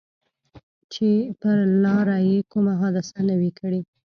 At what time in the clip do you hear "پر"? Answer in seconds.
1.41-1.57